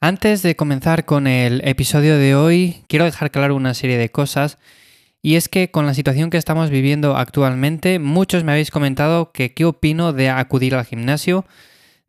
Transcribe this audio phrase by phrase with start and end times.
[0.00, 4.56] Antes de comenzar con el episodio de hoy, quiero dejar claro una serie de cosas.
[5.22, 9.54] Y es que con la situación que estamos viviendo actualmente, muchos me habéis comentado que
[9.54, 11.46] qué opino de acudir al gimnasio,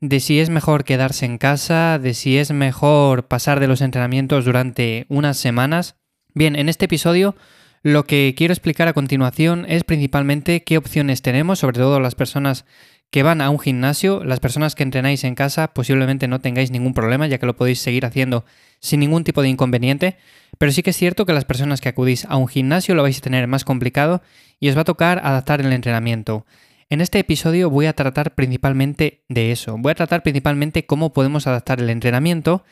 [0.02, 4.46] de si es mejor quedarse en casa, de si es mejor pasar de los entrenamientos
[4.46, 5.96] durante unas semanas.
[6.36, 7.36] Bien, en este episodio
[7.82, 12.66] lo que quiero explicar a continuación es principalmente qué opciones tenemos, sobre todo las personas
[13.12, 16.94] que van a un gimnasio, las personas que entrenáis en casa posiblemente no tengáis ningún
[16.94, 18.46] problema ya que lo podéis seguir haciendo
[18.80, 20.18] sin ningún tipo de inconveniente,
[20.58, 23.18] pero sí que es cierto que las personas que acudís a un gimnasio lo vais
[23.18, 24.22] a tener más complicado
[24.60, 26.46] y os va a tocar adaptar el entrenamiento.
[26.90, 31.48] En este episodio voy a tratar principalmente de eso, voy a tratar principalmente cómo podemos
[31.48, 32.64] adaptar el entrenamiento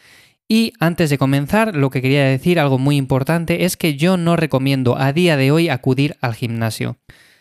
[0.47, 4.37] y antes de comenzar, lo que quería decir, algo muy importante, es que yo no
[4.37, 6.97] recomiendo a día de hoy acudir al gimnasio.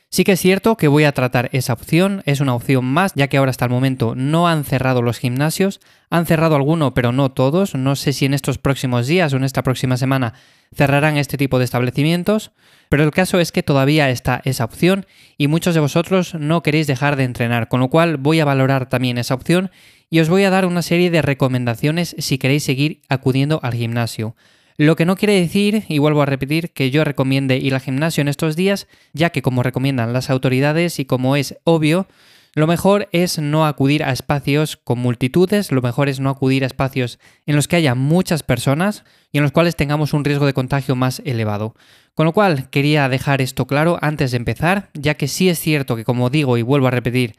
[0.09, 3.27] Sí que es cierto que voy a tratar esa opción, es una opción más, ya
[3.27, 7.33] que ahora hasta el momento no han cerrado los gimnasios, han cerrado alguno pero no
[7.33, 10.35] todos, no sé si en estos próximos días o en esta próxima semana
[10.75, 12.53] cerrarán este tipo de establecimientos,
[12.89, 16.87] pero el caso es que todavía está esa opción y muchos de vosotros no queréis
[16.87, 19.71] dejar de entrenar, con lo cual voy a valorar también esa opción
[20.09, 24.37] y os voy a dar una serie de recomendaciones si queréis seguir acudiendo al gimnasio.
[24.79, 28.21] Lo que no quiere decir, y vuelvo a repetir, que yo recomiende ir al gimnasio
[28.21, 32.07] en estos días, ya que como recomiendan las autoridades y como es obvio,
[32.55, 36.67] lo mejor es no acudir a espacios con multitudes, lo mejor es no acudir a
[36.67, 40.55] espacios en los que haya muchas personas y en los cuales tengamos un riesgo de
[40.55, 41.75] contagio más elevado.
[42.15, 45.97] Con lo cual, quería dejar esto claro antes de empezar, ya que sí es cierto
[45.97, 47.35] que como digo y vuelvo a repetir,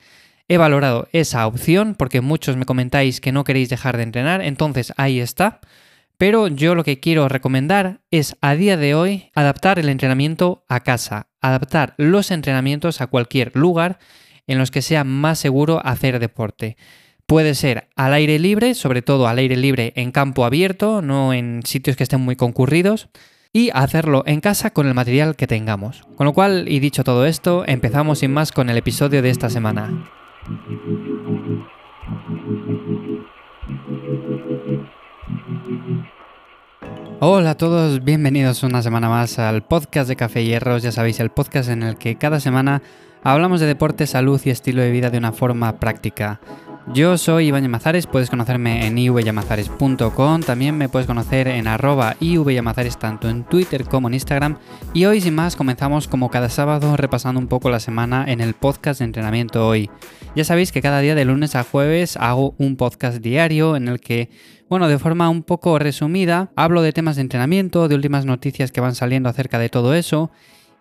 [0.47, 4.94] he valorado esa opción porque muchos me comentáis que no queréis dejar de entrenar, entonces
[4.97, 5.61] ahí está.
[6.17, 10.79] Pero yo lo que quiero recomendar es a día de hoy adaptar el entrenamiento a
[10.79, 13.99] casa, adaptar los entrenamientos a cualquier lugar
[14.47, 16.75] en los que sea más seguro hacer deporte.
[17.27, 21.61] Puede ser al aire libre, sobre todo al aire libre en campo abierto, no en
[21.65, 23.09] sitios que estén muy concurridos,
[23.53, 26.03] y hacerlo en casa con el material que tengamos.
[26.15, 29.50] Con lo cual, y dicho todo esto, empezamos sin más con el episodio de esta
[29.50, 30.09] semana.
[37.19, 41.31] Hola a todos, bienvenidos una semana más al podcast de Café Hierros, ya sabéis, el
[41.31, 42.83] podcast en el que cada semana
[43.23, 46.39] hablamos de deporte, salud y estilo de vida de una forma práctica.
[46.94, 52.98] Yo soy Iván Yamazares, puedes conocerme en ivyamazares.com, también me puedes conocer en arroba ivyamazares
[52.98, 54.58] tanto en Twitter como en Instagram.
[54.94, 58.53] Y hoy sin más comenzamos como cada sábado repasando un poco la semana en el
[58.53, 59.90] podcast de entrenamiento hoy.
[60.34, 64.00] Ya sabéis que cada día de lunes a jueves hago un podcast diario en el
[64.00, 64.30] que,
[64.69, 68.80] bueno, de forma un poco resumida, hablo de temas de entrenamiento, de últimas noticias que
[68.80, 70.31] van saliendo acerca de todo eso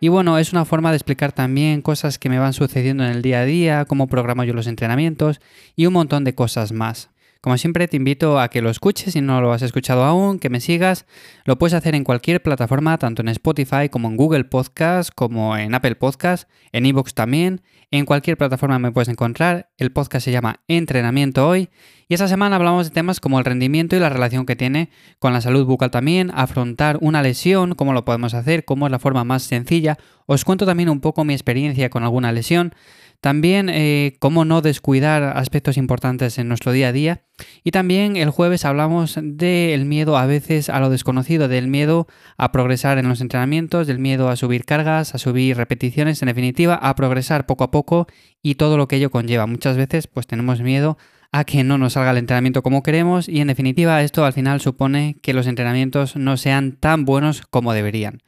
[0.01, 3.23] y bueno, es una forma de explicar también cosas que me van sucediendo en el
[3.23, 5.41] día a día, cómo programo yo los entrenamientos
[5.75, 7.11] y un montón de cosas más.
[7.41, 10.51] Como siempre te invito a que lo escuches si no lo has escuchado aún, que
[10.51, 11.07] me sigas.
[11.45, 15.75] Lo puedes hacer en cualquier plataforma, tanto en Spotify como en Google Podcast, como en
[15.75, 17.63] Apple Podcast, en iVoox también.
[17.93, 19.71] En cualquier plataforma me puedes encontrar.
[19.79, 21.69] El podcast se llama Entrenamiento Hoy.
[22.09, 25.33] Y esta semana hablamos de temas como el rendimiento y la relación que tiene con
[25.33, 29.25] la salud bucal también, afrontar una lesión, cómo lo podemos hacer, cómo es la forma
[29.25, 29.99] más sencilla.
[30.27, 32.75] Os cuento también un poco mi experiencia con alguna lesión.
[33.21, 37.23] También eh, cómo no descuidar aspectos importantes en nuestro día a día.
[37.65, 42.07] Y también el jueves hablamos del miedo a veces a lo desconocido, del miedo
[42.37, 46.75] a progresar en los entrenamientos, del miedo a subir cargas, a subir repeticiones, en definitiva,
[46.75, 48.07] a progresar poco a poco
[48.43, 49.47] y todo lo que ello conlleva.
[49.47, 50.97] Muchas veces pues tenemos miedo
[51.33, 54.61] a que no nos salga el entrenamiento como queremos y en definitiva esto al final
[54.61, 58.23] supone que los entrenamientos no sean tan buenos como deberían.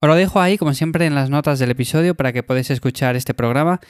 [0.00, 3.14] Os lo dejo ahí como siempre en las notas del episodio para que podáis escuchar
[3.14, 3.80] este programa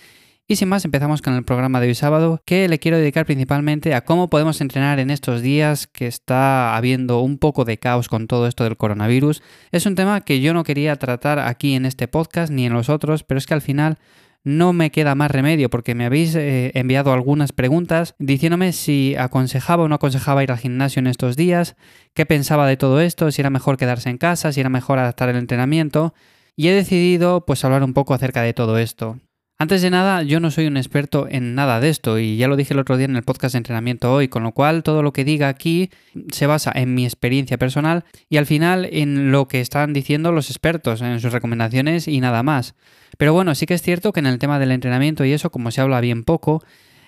[0.53, 3.95] y sin más, empezamos con el programa de hoy sábado, que le quiero dedicar principalmente
[3.95, 8.27] a cómo podemos entrenar en estos días que está habiendo un poco de caos con
[8.27, 9.43] todo esto del coronavirus.
[9.71, 12.91] Es un tema que yo no quería tratar aquí en este podcast ni en los
[12.91, 13.99] otros, pero es que al final
[14.45, 19.85] no me queda más remedio porque me habéis eh, enviado algunas preguntas diciéndome si aconsejaba
[19.85, 21.77] o no aconsejaba ir al gimnasio en estos días,
[22.13, 25.31] qué pensaba de todo esto, si era mejor quedarse en casa, si era mejor adaptar
[25.31, 26.13] el entrenamiento.
[26.57, 29.19] Y he decidido pues hablar un poco acerca de todo esto.
[29.63, 32.57] Antes de nada, yo no soy un experto en nada de esto y ya lo
[32.57, 35.13] dije el otro día en el podcast de entrenamiento hoy, con lo cual todo lo
[35.13, 35.89] que diga aquí
[36.33, 40.51] se basa en mi experiencia personal y al final en lo que están diciendo los
[40.51, 42.75] expertos, en sus recomendaciones y nada más.
[43.19, 45.71] Pero bueno, sí que es cierto que en el tema del entrenamiento y eso, como
[45.71, 46.65] se habla bien poco,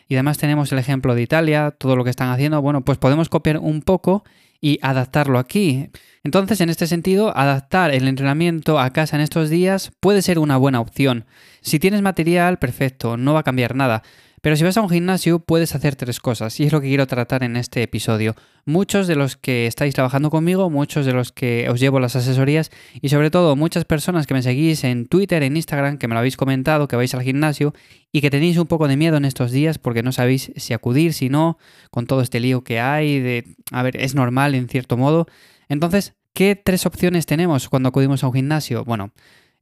[0.07, 3.29] y además tenemos el ejemplo de Italia, todo lo que están haciendo, bueno, pues podemos
[3.29, 4.23] copiar un poco
[4.65, 5.91] y adaptarlo aquí.
[6.23, 10.57] Entonces, en este sentido, adaptar el entrenamiento a casa en estos días puede ser una
[10.57, 11.27] buena opción.
[11.61, 14.03] Si tienes material, perfecto, no va a cambiar nada.
[14.45, 17.07] Pero si vas a un gimnasio puedes hacer tres cosas y es lo que quiero
[17.07, 18.35] tratar en este episodio.
[18.67, 22.71] Muchos de los que estáis trabajando conmigo, muchos de los que os llevo las asesorías
[23.01, 26.19] y sobre todo muchas personas que me seguís en Twitter, en Instagram, que me lo
[26.19, 27.73] habéis comentado, que vais al gimnasio
[28.13, 31.15] y que tenéis un poco de miedo en estos días porque no sabéis si acudir,
[31.15, 31.57] si no,
[31.91, 35.27] con todo este lío que hay, de, a ver, es normal en cierto modo.
[35.71, 38.85] Entonces, ¿qué tres opciones tenemos cuando acudimos a un gimnasio?
[38.85, 39.11] Bueno,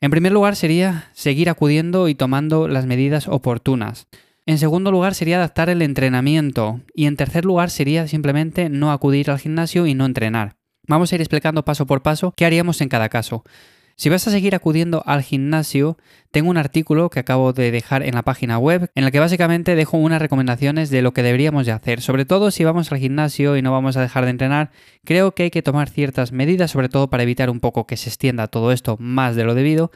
[0.01, 4.09] en primer lugar sería seguir acudiendo y tomando las medidas oportunas.
[4.45, 6.81] En segundo lugar sería adaptar el entrenamiento.
[6.95, 10.57] Y en tercer lugar sería simplemente no acudir al gimnasio y no entrenar.
[10.89, 13.45] Vamos a ir explicando paso por paso qué haríamos en cada caso.
[13.95, 15.97] Si vas a seguir acudiendo al gimnasio,
[16.33, 19.77] tengo un artículo que acabo de dejar en la página web en el que básicamente
[19.77, 22.01] dejo unas recomendaciones de lo que deberíamos de hacer.
[22.01, 24.71] Sobre todo si vamos al gimnasio y no vamos a dejar de entrenar,
[25.05, 28.09] creo que hay que tomar ciertas medidas, sobre todo para evitar un poco que se
[28.09, 29.93] extienda todo esto más de lo debido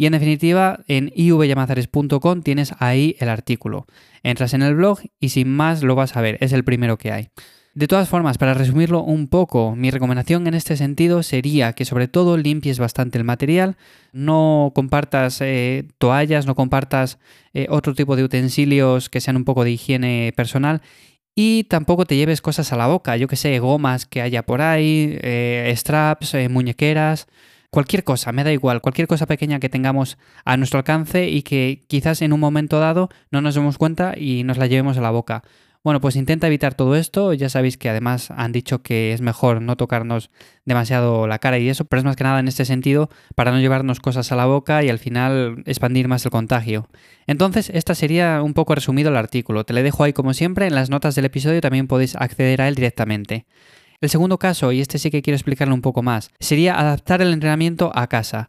[0.00, 3.86] y en definitiva, en ivyamazares.com tienes ahí el artículo.
[4.22, 7.12] Entras en el blog y sin más lo vas a ver, es el primero que
[7.12, 7.28] hay.
[7.74, 12.08] De todas formas, para resumirlo un poco, mi recomendación en este sentido sería que sobre
[12.08, 13.76] todo limpies bastante el material,
[14.14, 17.18] no compartas eh, toallas, no compartas
[17.52, 20.80] eh, otro tipo de utensilios que sean un poco de higiene personal
[21.34, 24.62] y tampoco te lleves cosas a la boca, yo que sé, gomas que haya por
[24.62, 27.26] ahí, eh, straps, muñequeras,
[27.70, 31.84] cualquier cosa, me da igual, cualquier cosa pequeña que tengamos a nuestro alcance y que
[31.88, 35.10] quizás en un momento dado no nos demos cuenta y nos la llevemos a la
[35.10, 35.42] boca.
[35.82, 37.32] Bueno, pues intenta evitar todo esto.
[37.32, 40.30] Ya sabéis que además han dicho que es mejor no tocarnos
[40.66, 43.60] demasiado la cara y eso, pero es más que nada en este sentido para no
[43.60, 46.86] llevarnos cosas a la boca y al final expandir más el contagio.
[47.26, 49.64] Entonces, esta sería un poco resumido el artículo.
[49.64, 50.66] Te le dejo ahí como siempre.
[50.66, 53.46] En las notas del episodio también podéis acceder a él directamente.
[54.00, 57.34] El segundo caso, y este sí que quiero explicarlo un poco más, sería adaptar el
[57.34, 58.48] entrenamiento a casa.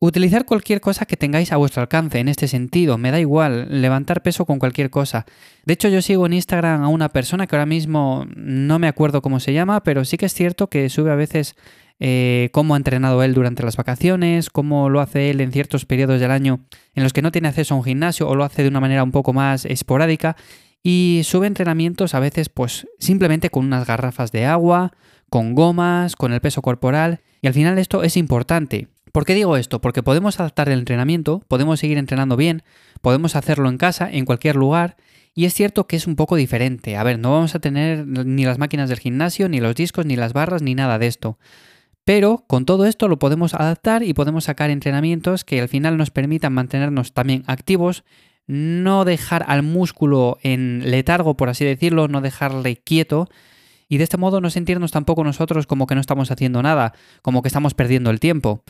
[0.00, 4.22] Utilizar cualquier cosa que tengáis a vuestro alcance en este sentido, me da igual, levantar
[4.22, 5.24] peso con cualquier cosa.
[5.64, 9.22] De hecho, yo sigo en Instagram a una persona que ahora mismo no me acuerdo
[9.22, 11.54] cómo se llama, pero sí que es cierto que sube a veces
[12.00, 16.20] eh, cómo ha entrenado él durante las vacaciones, cómo lo hace él en ciertos periodos
[16.20, 16.60] del año
[16.96, 19.04] en los que no tiene acceso a un gimnasio o lo hace de una manera
[19.04, 20.36] un poco más esporádica
[20.82, 24.92] y sube entrenamientos a veces pues simplemente con unas garrafas de agua,
[25.28, 28.88] con gomas, con el peso corporal y al final esto es importante.
[29.12, 29.80] ¿Por qué digo esto?
[29.80, 32.62] Porque podemos adaptar el entrenamiento, podemos seguir entrenando bien,
[33.00, 34.96] podemos hacerlo en casa, en cualquier lugar
[35.34, 36.96] y es cierto que es un poco diferente.
[36.96, 40.16] A ver, no vamos a tener ni las máquinas del gimnasio, ni los discos, ni
[40.16, 41.38] las barras, ni nada de esto.
[42.04, 46.10] Pero con todo esto lo podemos adaptar y podemos sacar entrenamientos que al final nos
[46.10, 48.02] permitan mantenernos también activos,
[48.48, 53.28] no dejar al músculo en letargo, por así decirlo, no dejarle quieto
[53.88, 57.42] y de este modo no sentirnos tampoco nosotros como que no estamos haciendo nada, como
[57.42, 58.62] que estamos perdiendo el tiempo.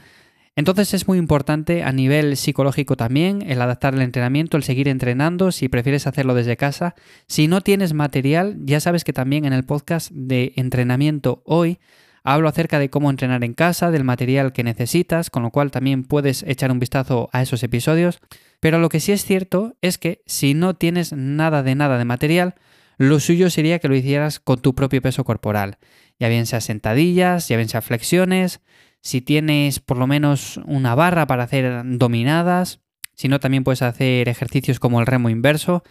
[0.56, 5.52] Entonces es muy importante a nivel psicológico también el adaptar el entrenamiento, el seguir entrenando,
[5.52, 6.96] si prefieres hacerlo desde casa.
[7.28, 11.78] Si no tienes material, ya sabes que también en el podcast de entrenamiento hoy
[12.25, 16.05] Hablo acerca de cómo entrenar en casa, del material que necesitas, con lo cual también
[16.05, 18.20] puedes echar un vistazo a esos episodios.
[18.61, 22.05] Pero lo que sí es cierto es que si no tienes nada de nada de
[22.05, 22.55] material,
[22.97, 25.79] lo suyo sería que lo hicieras con tu propio peso corporal.
[26.19, 28.61] Ya bien sea sentadillas, ya bien sea flexiones,
[29.00, 32.81] si tienes por lo menos una barra para hacer dominadas,
[33.15, 35.82] si no también puedes hacer ejercicios como el remo inverso.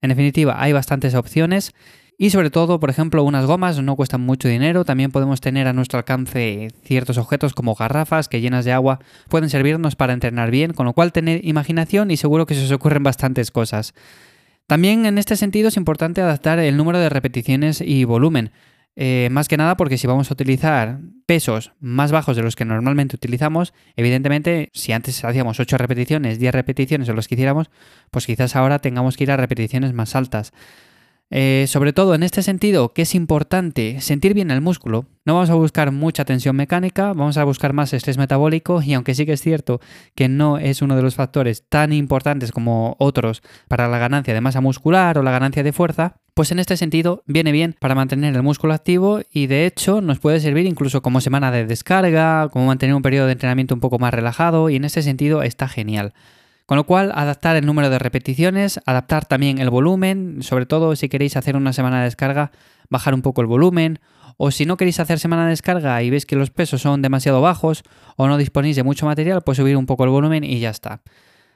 [0.00, 1.72] En definitiva, hay bastantes opciones.
[2.16, 5.72] Y sobre todo, por ejemplo, unas gomas no cuestan mucho dinero, también podemos tener a
[5.72, 10.72] nuestro alcance ciertos objetos como garrafas que llenas de agua pueden servirnos para entrenar bien,
[10.74, 13.94] con lo cual tener imaginación y seguro que se os ocurren bastantes cosas.
[14.66, 18.52] También en este sentido es importante adaptar el número de repeticiones y volumen.
[18.96, 22.64] Eh, más que nada porque si vamos a utilizar pesos más bajos de los que
[22.64, 27.70] normalmente utilizamos, evidentemente si antes hacíamos 8 repeticiones, 10 repeticiones o los que hiciéramos,
[28.12, 30.52] pues quizás ahora tengamos que ir a repeticiones más altas.
[31.30, 35.06] Eh, sobre todo en este sentido, que es importante sentir bien el músculo.
[35.24, 39.14] No vamos a buscar mucha tensión mecánica, vamos a buscar más estrés metabólico y aunque
[39.14, 39.80] sí que es cierto
[40.14, 44.40] que no es uno de los factores tan importantes como otros para la ganancia de
[44.42, 48.34] masa muscular o la ganancia de fuerza, pues en este sentido viene bien para mantener
[48.34, 52.66] el músculo activo y de hecho nos puede servir incluso como semana de descarga, como
[52.66, 56.12] mantener un periodo de entrenamiento un poco más relajado y en este sentido está genial.
[56.66, 61.08] Con lo cual, adaptar el número de repeticiones, adaptar también el volumen, sobre todo si
[61.08, 62.52] queréis hacer una semana de descarga,
[62.88, 64.00] bajar un poco el volumen,
[64.36, 67.40] o si no queréis hacer semana de descarga y veis que los pesos son demasiado
[67.40, 67.82] bajos
[68.16, 71.02] o no disponéis de mucho material, pues subir un poco el volumen y ya está.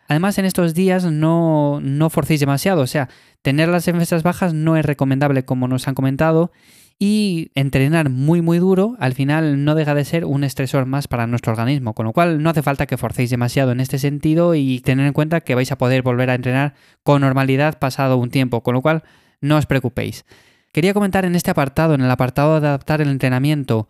[0.08, 3.08] Además, en estos días no, no forcéis demasiado, o sea,
[3.42, 6.52] tener las defensas bajas no es recomendable como nos han comentado
[6.98, 11.26] y entrenar muy muy duro al final no deja de ser un estresor más para
[11.26, 14.80] nuestro organismo, con lo cual no hace falta que forcéis demasiado en este sentido y
[14.80, 16.74] tener en cuenta que vais a poder volver a entrenar
[17.04, 19.04] con normalidad pasado un tiempo, con lo cual
[19.40, 20.24] no os preocupéis.
[20.72, 23.88] Quería comentar en este apartado, en el apartado de adaptar el entrenamiento,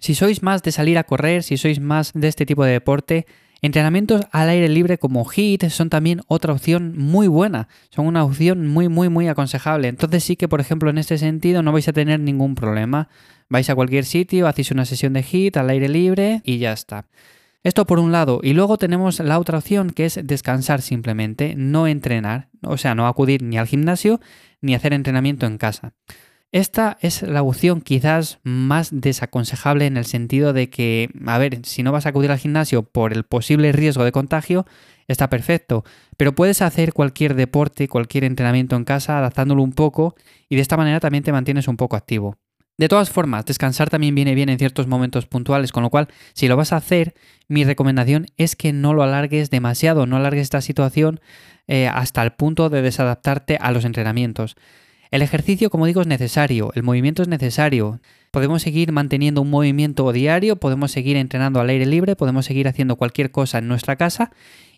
[0.00, 3.26] si sois más de salir a correr, si sois más de este tipo de deporte,
[3.60, 8.66] Entrenamientos al aire libre como HIIT son también otra opción muy buena, son una opción
[8.68, 9.88] muy muy muy aconsejable.
[9.88, 13.08] Entonces sí que por ejemplo en este sentido no vais a tener ningún problema.
[13.48, 17.06] Vais a cualquier sitio, hacéis una sesión de HIIT al aire libre y ya está.
[17.64, 18.40] Esto por un lado.
[18.42, 22.48] Y luego tenemos la otra opción que es descansar simplemente, no entrenar.
[22.62, 24.20] O sea, no acudir ni al gimnasio
[24.60, 25.94] ni hacer entrenamiento en casa.
[26.50, 31.82] Esta es la opción quizás más desaconsejable en el sentido de que, a ver, si
[31.82, 34.64] no vas a acudir al gimnasio por el posible riesgo de contagio,
[35.08, 35.84] está perfecto,
[36.16, 40.14] pero puedes hacer cualquier deporte, cualquier entrenamiento en casa adaptándolo un poco
[40.48, 42.36] y de esta manera también te mantienes un poco activo.
[42.78, 46.48] De todas formas, descansar también viene bien en ciertos momentos puntuales, con lo cual, si
[46.48, 47.12] lo vas a hacer,
[47.48, 51.20] mi recomendación es que no lo alargues demasiado, no alargues esta situación
[51.66, 54.56] eh, hasta el punto de desadaptarte a los entrenamientos.
[55.10, 58.00] El ejercicio, como digo, es necesario, el movimiento es necesario.
[58.30, 62.96] Podemos seguir manteniendo un movimiento diario, podemos seguir entrenando al aire libre, podemos seguir haciendo
[62.96, 64.30] cualquier cosa en nuestra casa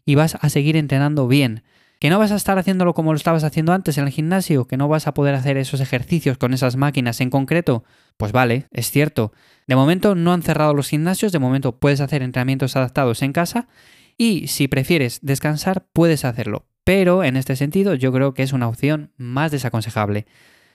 [0.05, 1.63] y vas a seguir entrenando bien.
[1.99, 4.77] Que no vas a estar haciéndolo como lo estabas haciendo antes en el gimnasio, que
[4.79, 7.85] no vas a poder hacer esos ejercicios con esas máquinas en concreto,
[8.17, 9.33] pues vale, es cierto.
[9.67, 13.69] De momento no han cerrado los gimnasios, de momento puedes hacer entrenamientos adaptados en casa
[14.17, 18.67] y si prefieres descansar, puedes hacerlo pero en este sentido yo creo que es una
[18.67, 20.27] opción más desaconsejable.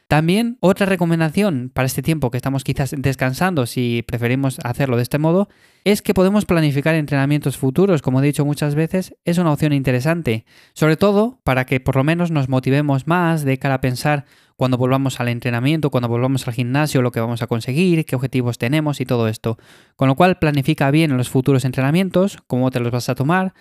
[0.08, 5.18] También otra recomendación para este tiempo que estamos quizás descansando, si preferimos hacerlo de este
[5.18, 5.50] modo,
[5.84, 10.46] es que podemos planificar entrenamientos futuros, como he dicho muchas veces, es una opción interesante,
[10.74, 14.78] sobre todo para que por lo menos nos motivemos más de cara a pensar cuando
[14.78, 19.02] volvamos al entrenamiento, cuando volvamos al gimnasio, lo que vamos a conseguir, qué objetivos tenemos
[19.02, 19.58] y todo esto.
[19.96, 23.54] Con lo cual planifica bien los futuros entrenamientos, cómo te los vas a tomar,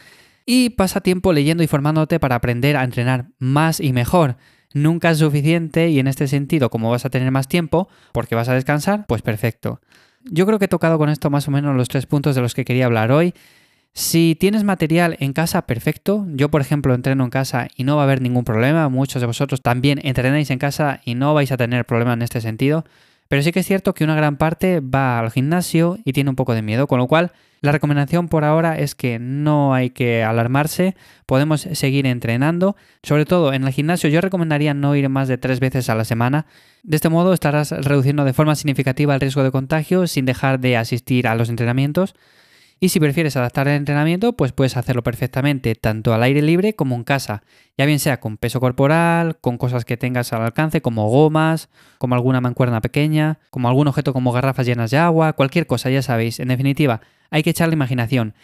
[0.46, 4.36] y pasa tiempo leyendo y formándote para aprender a entrenar más y mejor.
[4.74, 8.48] Nunca es suficiente y en este sentido, como vas a tener más tiempo porque vas
[8.48, 9.80] a descansar, pues perfecto.
[10.24, 12.54] Yo creo que he tocado con esto más o menos los tres puntos de los
[12.54, 13.34] que quería hablar hoy.
[13.92, 16.26] Si tienes material en casa, perfecto.
[16.30, 18.88] Yo, por ejemplo, entreno en casa y no va a haber ningún problema.
[18.88, 22.40] Muchos de vosotros también entrenáis en casa y no vais a tener problema en este
[22.40, 22.84] sentido.
[23.28, 26.36] Pero sí que es cierto que una gran parte va al gimnasio y tiene un
[26.36, 27.30] poco de miedo, con lo cual
[27.64, 30.94] la recomendación por ahora es que no hay que alarmarse,
[31.24, 32.76] podemos seguir entrenando.
[33.02, 36.04] Sobre todo en el gimnasio yo recomendaría no ir más de tres veces a la
[36.04, 36.44] semana.
[36.82, 40.76] De este modo estarás reduciendo de forma significativa el riesgo de contagio sin dejar de
[40.76, 42.14] asistir a los entrenamientos.
[42.80, 46.94] Y si prefieres adaptar el entrenamiento, pues puedes hacerlo perfectamente tanto al aire libre como
[46.96, 47.44] en casa,
[47.78, 52.14] ya bien sea con peso corporal, con cosas que tengas al alcance como gomas, como
[52.14, 56.40] alguna mancuerna pequeña, como algún objeto como garrafas llenas de agua, cualquier cosa, ya sabéis.
[56.40, 57.00] En definitiva,
[57.30, 58.34] hay que echar la imaginación.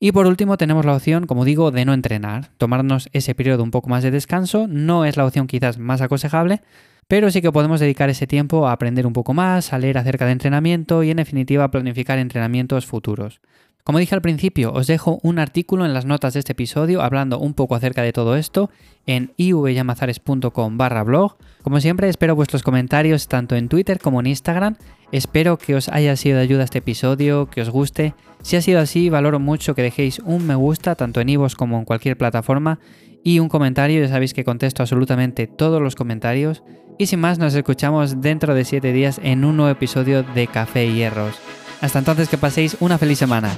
[0.00, 3.70] Y por último tenemos la opción, como digo, de no entrenar, tomarnos ese periodo un
[3.70, 6.60] poco más de descanso, no es la opción quizás más aconsejable,
[7.08, 10.26] pero sí que podemos dedicar ese tiempo a aprender un poco más, a leer acerca
[10.26, 13.40] de entrenamiento y en definitiva planificar entrenamientos futuros.
[13.84, 17.38] Como dije al principio, os dejo un artículo en las notas de este episodio hablando
[17.38, 18.70] un poco acerca de todo esto
[19.04, 21.36] en ivyamazares.com barra blog.
[21.62, 24.76] Como siempre, espero vuestros comentarios tanto en Twitter como en Instagram.
[25.14, 28.14] Espero que os haya sido de ayuda este episodio, que os guste.
[28.42, 31.78] Si ha sido así, valoro mucho que dejéis un me gusta tanto en iVoox como
[31.78, 32.80] en cualquier plataforma
[33.22, 34.02] y un comentario.
[34.02, 36.64] Ya sabéis que contesto absolutamente todos los comentarios.
[36.98, 40.86] Y sin más, nos escuchamos dentro de 7 días en un nuevo episodio de Café
[40.86, 41.38] y Hierros.
[41.80, 43.52] Hasta entonces que paséis una feliz semana.